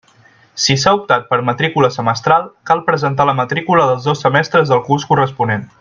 [0.61, 5.11] Si s'ha optat per matrícula semestral, cal presentar la matrícula dels dos semestres del curs
[5.13, 5.69] corresponent.